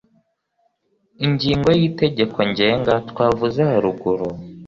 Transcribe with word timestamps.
Ingingo 1.25 1.65
ya 1.71 1.77
y'itegeko 1.81 2.37
ngenga 2.49 2.93
twavuze 3.09 3.59
haruguru 3.69 4.27